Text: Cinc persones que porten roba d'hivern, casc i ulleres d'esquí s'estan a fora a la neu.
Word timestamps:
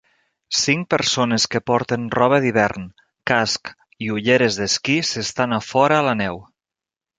Cinc 0.59 0.85
persones 0.93 1.45
que 1.55 1.61
porten 1.71 2.07
roba 2.15 2.39
d'hivern, 2.45 2.89
casc 3.33 3.73
i 4.07 4.09
ulleres 4.17 4.59
d'esquí 4.63 4.99
s'estan 5.13 5.57
a 5.59 5.63
fora 5.69 6.01
a 6.01 6.09
la 6.11 6.19
neu. 6.27 6.45